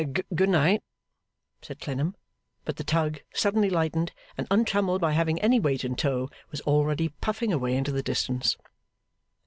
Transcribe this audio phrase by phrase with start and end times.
[0.33, 0.81] 'Good night!'
[1.61, 2.15] said Clennam.
[2.65, 7.09] But the Tug, suddenly lightened, and untrammelled by having any weight in tow, was already
[7.09, 8.57] puffing away into the distance.